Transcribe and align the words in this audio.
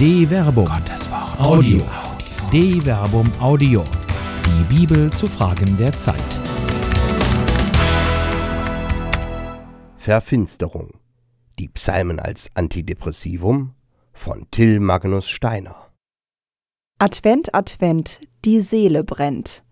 De 0.00 0.26
Verbum. 0.26 0.64
Gottes 0.64 1.10
Wort. 1.10 1.38
Audio. 1.38 1.86
De 2.50 2.80
Verbum 2.80 3.30
Audio. 3.38 3.84
Die 4.46 4.64
Bibel 4.74 5.12
zu 5.12 5.26
Fragen 5.26 5.76
der 5.76 5.92
Zeit. 5.92 6.16
Verfinsterung. 9.98 10.98
Die 11.58 11.68
Psalmen 11.68 12.18
als 12.18 12.48
Antidepressivum 12.54 13.74
von 14.14 14.46
Till 14.50 14.80
Magnus 14.80 15.28
Steiner. 15.28 15.90
Advent, 16.98 17.54
Advent, 17.54 18.22
die 18.46 18.60
Seele 18.60 19.04
brennt. 19.04 19.62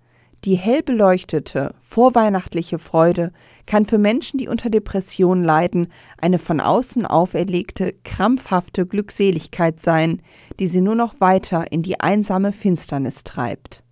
Die 0.45 0.55
hell 0.55 0.83
beleuchtete, 0.85 1.75
vorweihnachtliche 1.81 2.79
Freude 2.79 3.33
kann 3.67 3.87
für 3.87 3.99
Menschen, 3.99 4.39
die 4.39 4.47
unter 4.47 4.71
Depression 4.71 5.43
leiden, 5.43 5.89
eine 6.17 6.39
von 6.39 6.61
außen 6.61 7.05
auferlegte, 7.05 7.95
krampfhafte 8.05 8.87
Glückseligkeit 8.87 9.81
sein, 9.81 10.23
die 10.61 10.69
sie 10.69 10.81
nur 10.81 10.95
noch 10.95 11.21
weiter 11.21 11.73
in 11.73 11.83
die 11.83 11.99
einsame 11.99 12.53
Finsternis 12.53 13.25
treibt. 13.25 13.83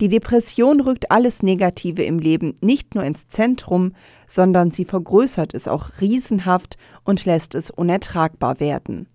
Die 0.00 0.08
Depression 0.08 0.80
rückt 0.80 1.10
alles 1.10 1.42
Negative 1.42 2.02
im 2.02 2.18
Leben 2.18 2.56
nicht 2.60 2.94
nur 2.94 3.04
ins 3.04 3.28
Zentrum, 3.28 3.92
sondern 4.26 4.70
sie 4.70 4.86
vergrößert 4.86 5.54
es 5.54 5.68
auch 5.68 5.90
riesenhaft 6.00 6.76
und 7.04 7.24
lässt 7.26 7.54
es 7.54 7.70
unertragbar 7.70 8.58
werden. 8.58 9.08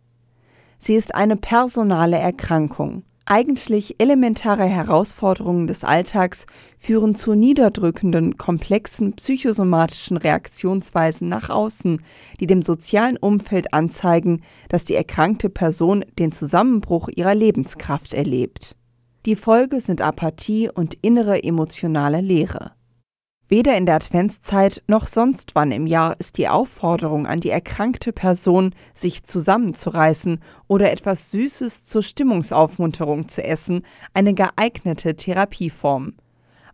Sie 0.77 0.94
ist 0.94 1.16
eine 1.16 1.35
personale 1.35 2.18
Erkrankung, 2.18 3.04
eigentlich 3.30 3.95
elementare 3.99 4.63
Herausforderungen 4.63 5.68
des 5.68 5.84
Alltags 5.84 6.45
führen 6.80 7.16
zu 7.16 7.35
niederdrückenden, 7.35 8.38
komplexen 8.38 9.13
psychosomatischen 9.13 10.18
Reaktionsweisen 10.18 11.27
nach 11.27 11.49
außen, 11.49 12.02
die 12.40 12.48
dem 12.48 12.62
sozialen 12.62 13.18
Umfeld 13.18 13.73
anzeigen, 13.73 14.41
dass 14.70 14.85
die 14.85 14.95
erkrankte 14.95 15.49
Person 15.49 16.05
den 16.18 16.32
Zusammenbruch 16.32 17.10
ihrer 17.15 17.35
Lebenskraft 17.35 18.13
erlebt. 18.13 18.76
Die 19.26 19.35
Folge 19.35 19.82
sind 19.82 20.02
Apathie 20.02 20.70
und 20.74 20.98
innere 21.02 21.43
emotionale 21.43 22.21
Leere. 22.21 22.77
Weder 23.49 23.77
in 23.77 23.85
der 23.85 23.95
Adventszeit 23.95 24.84
noch 24.87 25.07
sonst 25.07 25.55
wann 25.55 25.71
im 25.71 25.87
Jahr 25.87 26.20
ist 26.20 26.37
die 26.37 26.49
Aufforderung 26.49 27.26
an 27.26 27.40
die 27.40 27.49
erkrankte 27.49 28.12
Person, 28.12 28.76
sich 28.93 29.23
zusammenzureißen 29.23 30.41
oder 30.67 30.91
etwas 30.91 31.31
Süßes 31.31 31.85
zur 31.85 32.03
Stimmungsaufmunterung 32.03 33.29
zu 33.29 33.41
essen, 33.41 33.84
eine 34.13 34.34
geeignete 34.34 35.15
Therapieform. 35.15 36.15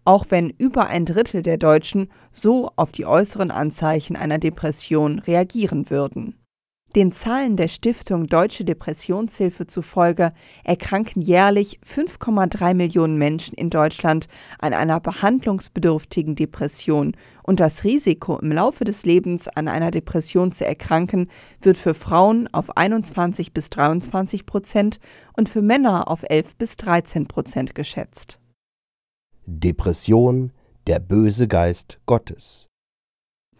Auch 0.03 0.25
wenn 0.29 0.49
über 0.49 0.87
ein 0.87 1.05
Drittel 1.05 1.43
der 1.43 1.57
Deutschen 1.57 2.09
so 2.31 2.71
auf 2.75 2.91
die 2.91 3.05
äußeren 3.05 3.51
Anzeichen 3.51 4.15
einer 4.15 4.39
Depression 4.39 5.19
reagieren 5.19 5.91
würden. 5.91 6.42
Den 6.95 7.11
Zahlen 7.11 7.57
der 7.57 7.69
Stiftung 7.69 8.27
Deutsche 8.27 8.65
Depressionshilfe 8.65 9.65
zufolge 9.65 10.31
erkranken 10.63 11.21
jährlich 11.21 11.79
5,3 11.83 12.75
Millionen 12.75 13.17
Menschen 13.17 13.55
in 13.55 13.71
Deutschland 13.71 14.27
an 14.59 14.73
einer 14.73 14.99
behandlungsbedürftigen 14.99 16.35
Depression 16.35 17.17
und 17.41 17.59
das 17.59 17.83
Risiko, 17.83 18.37
im 18.37 18.51
Laufe 18.51 18.83
des 18.83 19.05
Lebens 19.05 19.47
an 19.47 19.67
einer 19.67 19.89
Depression 19.89 20.51
zu 20.51 20.67
erkranken, 20.67 21.31
wird 21.61 21.77
für 21.77 21.95
Frauen 21.95 22.47
auf 22.53 22.77
21 22.77 23.53
bis 23.53 23.71
23 23.71 24.45
Prozent 24.45 24.99
und 25.35 25.49
für 25.49 25.63
Männer 25.63 26.07
auf 26.07 26.21
11 26.21 26.55
bis 26.57 26.77
13 26.77 27.27
Prozent 27.27 27.73
geschätzt. 27.73 28.39
Depression, 29.47 30.51
der 30.85 30.99
böse 30.99 31.47
Geist 31.47 31.99
Gottes. 32.05 32.69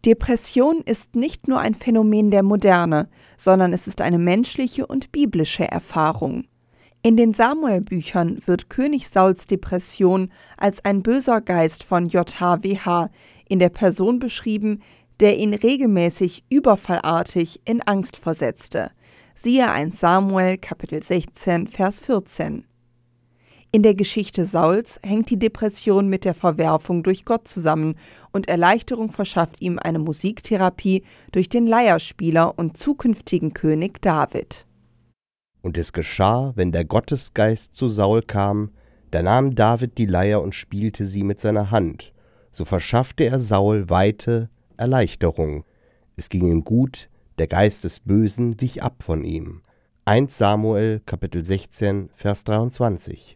Depression 0.05 0.81
ist 0.81 1.15
nicht 1.15 1.47
nur 1.47 1.59
ein 1.59 1.75
Phänomen 1.75 2.29
der 2.29 2.43
Moderne, 2.43 3.07
sondern 3.37 3.71
es 3.71 3.87
ist 3.87 4.01
eine 4.01 4.19
menschliche 4.19 4.85
und 4.85 5.13
biblische 5.13 5.65
Erfahrung. 5.65 6.43
In 7.03 7.15
den 7.15 7.33
Samuel-Büchern 7.33 8.41
wird 8.45 8.69
König 8.69 9.07
Sauls 9.07 9.47
Depression 9.47 10.29
als 10.57 10.83
ein 10.83 11.03
böser 11.03 11.39
Geist 11.39 11.85
von 11.85 12.05
JHWH 12.05 13.11
in 13.47 13.59
der 13.59 13.69
Person 13.69 14.19
beschrieben, 14.19 14.81
der 15.21 15.37
ihn 15.37 15.53
regelmäßig 15.53 16.43
überfallartig 16.49 17.61
in 17.63 17.81
Angst 17.81 18.17
versetzte. 18.17 18.91
Siehe 19.35 19.71
1 19.71 19.97
Samuel 19.97 20.57
Kapitel 20.57 21.01
16 21.01 21.67
Vers 21.67 22.01
14. 22.01 22.65
In 23.75 23.81
der 23.81 23.95
Geschichte 23.95 24.45
Sauls 24.45 24.99
hängt 25.01 25.31
die 25.31 25.39
Depression 25.39 26.07
mit 26.07 26.25
der 26.25 26.35
Verwerfung 26.35 27.01
durch 27.01 27.25
Gott 27.25 27.47
zusammen 27.47 27.95
und 28.31 28.47
Erleichterung 28.47 29.11
verschafft 29.11 29.61
ihm 29.61 29.79
eine 29.79 29.97
Musiktherapie 29.97 31.03
durch 31.31 31.49
den 31.49 31.65
Leierspieler 31.65 32.59
und 32.59 32.77
zukünftigen 32.77 33.55
König 33.55 33.99
David. 34.03 34.67
Und 35.63 35.75
es 35.79 35.91
geschah, 35.91 36.53
wenn 36.55 36.71
der 36.71 36.85
Gottesgeist 36.85 37.73
zu 37.73 37.89
Saul 37.89 38.21
kam, 38.21 38.69
da 39.09 39.23
nahm 39.23 39.55
David 39.55 39.97
die 39.97 40.05
Leier 40.05 40.43
und 40.43 40.53
spielte 40.53 41.07
sie 41.07 41.23
mit 41.23 41.41
seiner 41.41 41.71
Hand, 41.71 42.13
so 42.51 42.65
verschaffte 42.65 43.23
er 43.23 43.39
Saul 43.39 43.89
weite 43.89 44.51
Erleichterung. 44.77 45.63
Es 46.15 46.29
ging 46.29 46.45
ihm 46.45 46.63
gut, 46.63 47.09
der 47.39 47.47
Geist 47.47 47.85
des 47.85 48.01
Bösen 48.01 48.61
wich 48.61 48.83
ab 48.83 49.01
von 49.01 49.25
ihm. 49.25 49.63
1 50.05 50.37
Samuel 50.37 51.01
Kapitel 51.07 51.43
16 51.43 52.11
Vers 52.13 52.43
23 52.43 53.35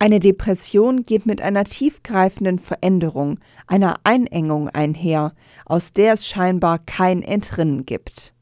eine 0.00 0.18
Depression 0.18 1.02
geht 1.02 1.26
mit 1.26 1.42
einer 1.42 1.64
tiefgreifenden 1.64 2.58
Veränderung, 2.58 3.38
einer 3.66 4.00
Einengung 4.02 4.70
einher, 4.70 5.34
aus 5.66 5.92
der 5.92 6.14
es 6.14 6.26
scheinbar 6.26 6.78
kein 6.78 7.22
Entrinnen 7.22 7.84
gibt. 7.84 8.32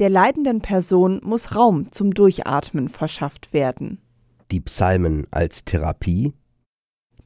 Der 0.00 0.08
leidenden 0.08 0.62
Person 0.62 1.20
muss 1.22 1.54
Raum 1.54 1.92
zum 1.92 2.14
Durchatmen 2.14 2.88
verschafft 2.88 3.52
werden. 3.52 4.00
Die 4.50 4.60
Psalmen 4.60 5.26
als 5.30 5.66
Therapie 5.66 6.32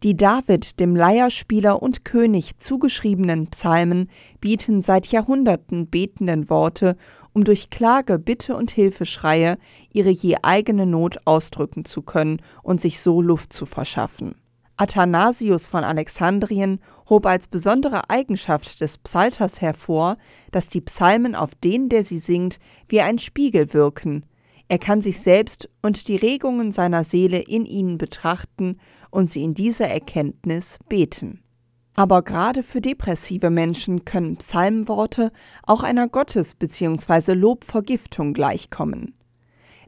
die 0.04 0.16
David, 0.16 0.78
dem 0.78 0.94
Leierspieler 0.94 1.82
und 1.82 2.04
König 2.04 2.58
zugeschriebenen 2.58 3.48
Psalmen 3.48 4.08
bieten 4.40 4.80
seit 4.80 5.08
Jahrhunderten 5.08 5.88
betenden 5.88 6.48
Worte, 6.48 6.96
um 7.38 7.44
durch 7.44 7.70
Klage, 7.70 8.18
Bitte 8.18 8.56
und 8.56 8.72
Hilfeschreie 8.72 9.58
ihre 9.92 10.10
je 10.10 10.38
eigene 10.42 10.86
Not 10.86 11.18
ausdrücken 11.24 11.84
zu 11.84 12.02
können 12.02 12.42
und 12.64 12.80
sich 12.80 12.98
so 12.98 13.22
Luft 13.22 13.52
zu 13.52 13.64
verschaffen. 13.64 14.34
Athanasius 14.76 15.68
von 15.68 15.84
Alexandrien 15.84 16.80
hob 17.08 17.26
als 17.26 17.46
besondere 17.46 18.10
Eigenschaft 18.10 18.80
des 18.80 18.98
Psalters 18.98 19.60
hervor, 19.60 20.16
dass 20.50 20.66
die 20.66 20.80
Psalmen 20.80 21.36
auf 21.36 21.54
den, 21.54 21.88
der 21.88 22.02
sie 22.02 22.18
singt, 22.18 22.58
wie 22.88 23.02
ein 23.02 23.20
Spiegel 23.20 23.72
wirken, 23.72 24.24
er 24.66 24.80
kann 24.80 25.00
sich 25.00 25.20
selbst 25.20 25.70
und 25.80 26.08
die 26.08 26.16
Regungen 26.16 26.72
seiner 26.72 27.04
Seele 27.04 27.38
in 27.38 27.66
ihnen 27.66 27.98
betrachten 27.98 28.78
und 29.10 29.30
sie 29.30 29.44
in 29.44 29.54
dieser 29.54 29.86
Erkenntnis 29.86 30.80
beten. 30.88 31.44
Aber 31.98 32.22
gerade 32.22 32.62
für 32.62 32.80
depressive 32.80 33.50
Menschen 33.50 34.04
können 34.04 34.36
Psalmworte 34.36 35.32
auch 35.64 35.82
einer 35.82 36.06
Gottes- 36.06 36.54
bzw. 36.54 37.32
Lobvergiftung 37.32 38.34
gleichkommen. 38.34 39.14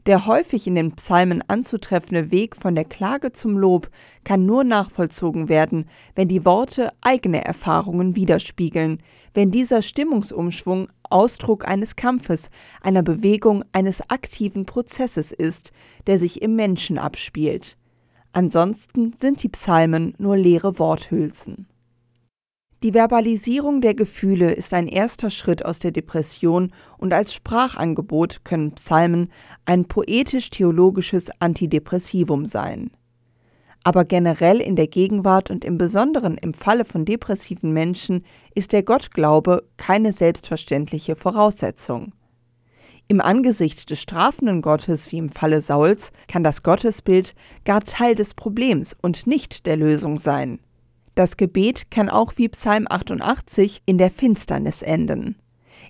Der 0.05 0.25
häufig 0.25 0.67
in 0.67 0.75
den 0.75 0.91
Psalmen 0.97 1.41
anzutreffende 1.47 2.29
Weg 2.29 2.57
von 2.57 2.75
der 2.75 2.83
Klage 2.83 3.31
zum 3.31 3.57
Lob 3.57 3.89
kann 4.25 4.45
nur 4.45 4.65
nachvollzogen 4.65 5.47
werden, 5.47 5.85
wenn 6.13 6.27
die 6.27 6.43
Worte 6.43 6.91
eigene 6.99 7.45
Erfahrungen 7.45 8.13
widerspiegeln, 8.13 9.01
wenn 9.33 9.49
dieser 9.49 9.81
Stimmungsumschwung 9.81 10.89
Ausdruck 11.03 11.65
eines 11.65 11.95
Kampfes, 11.95 12.49
einer 12.81 13.03
Bewegung, 13.03 13.63
eines 13.71 14.09
aktiven 14.09 14.65
Prozesses 14.65 15.31
ist, 15.31 15.71
der 16.07 16.19
sich 16.19 16.41
im 16.41 16.57
Menschen 16.57 16.97
abspielt. 16.97 17.77
Ansonsten 18.33 19.13
sind 19.13 19.43
die 19.43 19.49
Psalmen 19.49 20.13
nur 20.17 20.35
leere 20.35 20.77
Worthülsen. 20.77 21.67
Die 22.83 22.95
Verbalisierung 22.95 23.79
der 23.81 23.93
Gefühle 23.93 24.53
ist 24.53 24.73
ein 24.73 24.87
erster 24.87 25.29
Schritt 25.29 25.63
aus 25.63 25.77
der 25.77 25.91
Depression 25.91 26.71
und 26.97 27.13
als 27.13 27.31
Sprachangebot 27.31 28.43
können 28.43 28.71
Psalmen 28.71 29.31
ein 29.65 29.85
poetisch-theologisches 29.85 31.29
Antidepressivum 31.39 32.47
sein. 32.47 32.89
Aber 33.83 34.03
generell 34.03 34.59
in 34.59 34.75
der 34.75 34.87
Gegenwart 34.87 35.51
und 35.51 35.63
im 35.63 35.77
Besonderen 35.77 36.37
im 36.37 36.55
Falle 36.55 36.83
von 36.83 37.05
depressiven 37.05 37.71
Menschen 37.71 38.25
ist 38.55 38.73
der 38.73 38.81
Gottglaube 38.81 39.63
keine 39.77 40.11
selbstverständliche 40.11 41.15
Voraussetzung. 41.15 42.13
Im 43.07 43.21
Angesicht 43.21 43.91
des 43.91 44.01
strafenden 44.01 44.63
Gottes 44.63 45.11
wie 45.11 45.17
im 45.19 45.29
Falle 45.29 45.61
Sauls 45.61 46.11
kann 46.27 46.43
das 46.43 46.63
Gottesbild 46.63 47.35
gar 47.63 47.81
Teil 47.81 48.15
des 48.15 48.33
Problems 48.33 48.95
und 48.99 49.27
nicht 49.27 49.67
der 49.67 49.77
Lösung 49.77 50.17
sein. 50.17 50.59
Das 51.15 51.37
Gebet 51.37 51.91
kann 51.91 52.09
auch 52.09 52.33
wie 52.37 52.47
Psalm 52.49 52.87
88 52.89 53.81
in 53.85 53.97
der 53.97 54.11
Finsternis 54.11 54.81
enden. 54.81 55.35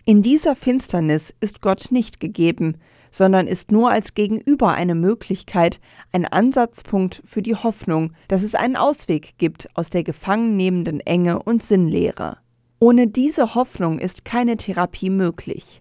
In 0.06 0.22
dieser 0.24 0.56
Finsternis 0.56 1.34
ist 1.42 1.62
Gott 1.62 1.92
nicht 1.92 2.20
gegeben, 2.20 2.78
sondern 3.12 3.46
ist 3.46 3.72
nur 3.72 3.92
als 3.92 4.16
Gegenüber 4.16 4.74
eine 4.74 4.96
Möglichkeit, 4.96 5.80
ein 6.12 6.26
Ansatzpunkt 6.26 7.22
für 7.26 7.42
die 7.42 7.56
Hoffnung, 7.56 8.14
dass 8.28 8.42
es 8.42 8.56
einen 8.56 8.78
Ausweg 8.78 9.38
gibt 9.38 9.70
aus 9.76 9.90
der 9.90 10.04
gefangennehmenden 10.04 11.02
Enge 11.02 11.44
und 11.44 11.62
Sinnlehre. 11.62 12.38
Ohne 12.80 13.08
diese 13.08 13.54
Hoffnung 13.54 14.00
ist 14.00 14.26
keine 14.26 14.58
Therapie 14.58 15.12
möglich. 15.12 15.81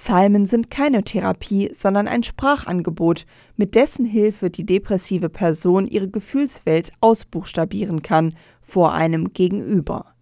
Psalmen 0.00 0.46
sind 0.46 0.70
keine 0.70 1.04
Therapie, 1.04 1.68
sondern 1.74 2.08
ein 2.08 2.22
Sprachangebot, 2.22 3.26
mit 3.56 3.74
dessen 3.74 4.06
Hilfe 4.06 4.48
die 4.48 4.64
depressive 4.64 5.28
Person 5.28 5.86
ihre 5.86 6.08
Gefühlswelt 6.08 6.90
ausbuchstabieren 7.02 8.00
kann 8.00 8.34
vor 8.62 8.94
einem 8.94 9.34
Gegenüber. 9.34 10.14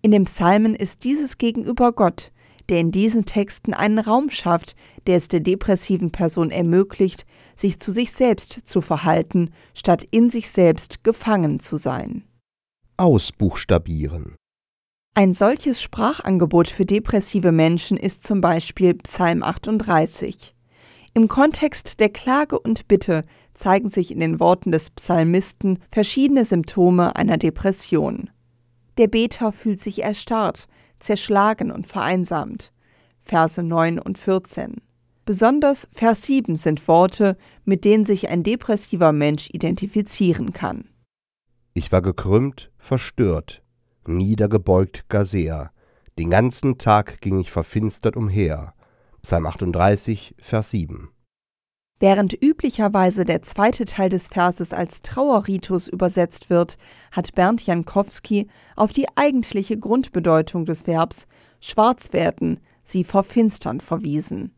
In 0.00 0.10
den 0.10 0.24
Psalmen 0.24 0.74
ist 0.74 1.04
dieses 1.04 1.38
Gegenüber 1.38 1.92
Gott, 1.92 2.32
der 2.68 2.80
in 2.80 2.90
diesen 2.90 3.24
Texten 3.24 3.74
einen 3.74 4.00
Raum 4.00 4.28
schafft, 4.28 4.74
der 5.06 5.18
es 5.18 5.28
der 5.28 5.38
depressiven 5.38 6.10
Person 6.10 6.50
ermöglicht, 6.50 7.24
sich 7.54 7.78
zu 7.78 7.92
sich 7.92 8.10
selbst 8.10 8.66
zu 8.66 8.80
verhalten, 8.80 9.50
statt 9.72 10.04
in 10.10 10.30
sich 10.30 10.50
selbst 10.50 11.04
gefangen 11.04 11.60
zu 11.60 11.76
sein. 11.76 12.24
Ausbuchstabieren. 12.96 14.34
Ein 15.14 15.34
solches 15.34 15.82
Sprachangebot 15.82 16.68
für 16.68 16.86
depressive 16.86 17.52
Menschen 17.52 17.98
ist 17.98 18.26
zum 18.26 18.40
Beispiel 18.40 18.94
Psalm 18.94 19.42
38. 19.42 20.54
Im 21.12 21.28
Kontext 21.28 22.00
der 22.00 22.08
Klage 22.08 22.58
und 22.58 22.88
Bitte 22.88 23.26
zeigen 23.52 23.90
sich 23.90 24.10
in 24.10 24.20
den 24.20 24.40
Worten 24.40 24.72
des 24.72 24.88
Psalmisten 24.88 25.80
verschiedene 25.90 26.46
Symptome 26.46 27.14
einer 27.14 27.36
Depression. 27.36 28.30
Der 28.96 29.06
Beter 29.06 29.52
fühlt 29.52 29.80
sich 29.80 30.02
erstarrt, 30.02 30.66
zerschlagen 30.98 31.70
und 31.70 31.86
vereinsamt. 31.86 32.72
Verse 33.22 33.62
9 33.62 33.98
und 33.98 34.16
14. 34.16 34.76
Besonders 35.26 35.88
Vers 35.92 36.22
7 36.22 36.56
sind 36.56 36.88
Worte, 36.88 37.36
mit 37.66 37.84
denen 37.84 38.06
sich 38.06 38.30
ein 38.30 38.42
depressiver 38.42 39.12
Mensch 39.12 39.50
identifizieren 39.52 40.54
kann. 40.54 40.88
Ich 41.74 41.92
war 41.92 42.00
gekrümmt, 42.00 42.70
verstört, 42.78 43.62
niedergebeugt 44.06 45.08
gar 45.08 45.24
sehr. 45.24 45.70
Den 46.18 46.30
ganzen 46.30 46.78
Tag 46.78 47.20
ging 47.20 47.40
ich 47.40 47.50
verfinstert 47.50 48.16
umher. 48.16 48.74
Psalm 49.22 49.46
38, 49.46 50.34
Vers 50.38 50.70
7. 50.70 51.10
Während 52.02 52.32
üblicherweise 52.42 53.24
der 53.24 53.42
zweite 53.42 53.84
Teil 53.84 54.08
des 54.08 54.26
Verses 54.26 54.72
als 54.72 55.02
Trauerritus 55.02 55.86
übersetzt 55.86 56.50
wird, 56.50 56.76
hat 57.12 57.32
Bernd 57.34 57.64
Jankowski 57.64 58.48
auf 58.74 58.92
die 58.92 59.06
eigentliche 59.14 59.78
Grundbedeutung 59.78 60.64
des 60.66 60.88
Verbs 60.88 61.28
schwarz 61.60 62.12
werden, 62.12 62.58
sie 62.82 63.04
verfinstern 63.04 63.80
verwiesen. 63.80 64.52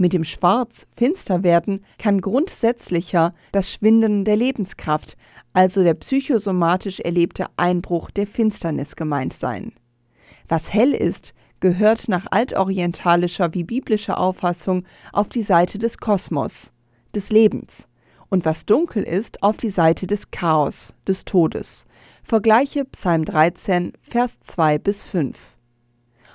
Mit 0.00 0.12
dem 0.12 0.22
Schwarz 0.22 0.86
finster 0.96 1.42
werden 1.42 1.84
kann 1.98 2.20
grundsätzlicher 2.20 3.34
das 3.50 3.72
Schwinden 3.72 4.24
der 4.24 4.36
Lebenskraft, 4.36 5.16
also 5.52 5.82
der 5.82 5.94
psychosomatisch 5.94 7.00
erlebte 7.00 7.46
Einbruch 7.56 8.12
der 8.12 8.28
Finsternis 8.28 8.94
gemeint 8.94 9.32
sein. 9.32 9.72
Was 10.46 10.72
hell 10.72 10.94
ist, 10.94 11.34
gehört 11.58 12.08
nach 12.08 12.26
altorientalischer 12.30 13.52
wie 13.54 13.64
biblischer 13.64 14.18
Auffassung 14.18 14.84
auf 15.12 15.28
die 15.28 15.42
Seite 15.42 15.78
des 15.78 15.98
Kosmos, 15.98 16.72
des 17.12 17.30
Lebens, 17.30 17.88
und 18.28 18.44
was 18.44 18.66
dunkel 18.66 19.02
ist, 19.02 19.42
auf 19.42 19.56
die 19.56 19.70
Seite 19.70 20.06
des 20.06 20.30
Chaos, 20.30 20.94
des 21.08 21.24
Todes. 21.24 21.86
Vergleiche 22.22 22.84
Psalm 22.84 23.24
13, 23.24 23.94
Vers 24.02 24.38
2 24.40 24.78
bis 24.78 25.02
5. 25.02 25.57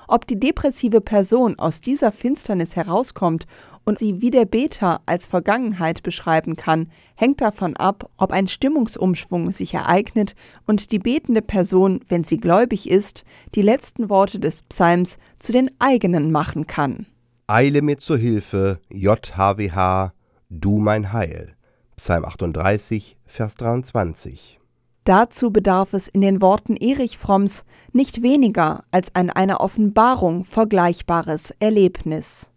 Ob 0.08 0.28
die 0.28 0.40
depressive 0.40 1.02
Person 1.02 1.58
aus 1.60 1.82
dieser 1.82 2.12
Finsternis 2.12 2.76
herauskommt 2.76 3.46
und 3.86 3.98
sie 3.98 4.22
wie 4.22 4.30
der 4.30 4.46
Beter 4.46 5.02
als 5.06 5.28
Vergangenheit 5.28 6.04
beschreiben 6.04 6.56
kann, 6.56 6.90
hängt 7.16 7.42
davon 7.42 7.76
ab, 7.76 8.10
ob 8.18 8.32
ein 8.32 8.48
Stimmungsumschwung 8.48 9.52
sich 9.52 9.74
ereignet 9.74 10.36
und 10.66 10.92
die 10.92 11.00
betende 11.00 11.42
Person, 11.42 12.02
wenn 12.08 12.24
sie 12.24 12.38
gläubig 12.38 12.90
ist, 12.90 13.24
die 13.56 13.62
letzten 13.62 14.10
Worte 14.10 14.40
des 14.40 14.62
Psalms 14.64 15.18
zu 15.40 15.52
den 15.52 15.70
eigenen 15.80 16.32
machen 16.32 16.68
kann. 16.68 17.06
Eile 17.48 17.82
mir 17.82 17.98
zur 17.98 18.18
Hilfe, 18.18 18.80
JHWH, 18.90 20.14
du 20.50 20.78
mein 20.78 21.12
Heil. 21.12 21.56
Psalm 21.98 22.26
38, 22.26 23.18
Vers 23.26 23.56
23. 23.56 24.60
Dazu 25.04 25.52
bedarf 25.52 25.94
es 25.94 26.08
in 26.08 26.22
den 26.22 26.42
Worten 26.42 26.78
Erich 26.78 27.18
Fromms 27.18 27.66
nicht 27.92 28.22
weniger 28.22 28.86
als 28.92 29.14
an 29.16 29.30
einer 29.30 29.60
Offenbarung 29.60 30.46
vergleichbares 30.46 31.52
Erlebnis. 31.60 32.50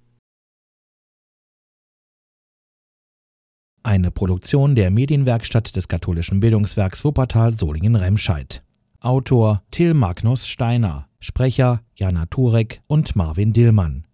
Eine 3.82 4.10
Produktion 4.10 4.74
der 4.74 4.90
Medienwerkstatt 4.90 5.76
des 5.76 5.86
katholischen 5.86 6.40
Bildungswerks 6.40 7.04
Wuppertal 7.04 7.56
Solingen-Remscheid. 7.56 8.62
Autor 9.00 9.62
Till 9.70 9.94
Magnus 9.94 10.48
Steiner, 10.48 11.08
Sprecher 11.20 11.80
Jana 11.94 12.26
Turek 12.26 12.80
und 12.88 13.14
Marvin 13.14 13.52
Dillmann. 13.52 14.06